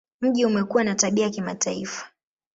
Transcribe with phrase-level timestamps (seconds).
[0.21, 2.07] Mji umekuwa na tabia ya kimataifa.